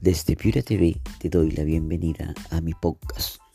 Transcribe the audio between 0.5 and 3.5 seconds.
TV te doy la bienvenida a mi podcast.